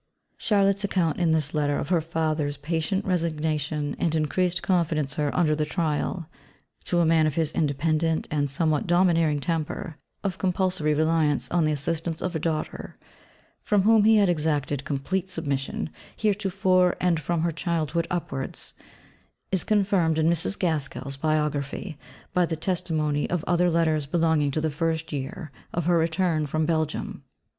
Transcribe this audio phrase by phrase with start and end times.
[0.37, 5.35] Charlotte's account in this Letter of her father's patient resignation and increased confidence in her
[5.35, 6.27] under the trial,
[6.85, 11.71] to a man of his independent and somewhat domineering temper, of compulsory reliance on the
[11.71, 12.97] assistance of a daughter
[13.61, 18.73] from whom he had exacted complete submission heretofore and from her childhood upwards,
[19.51, 20.57] is confirmed in Mrs.
[20.57, 21.99] Gaskell's biography
[22.33, 26.65] by the testimony of other letters belonging to the first year of her return from
[26.65, 27.21] Belgium.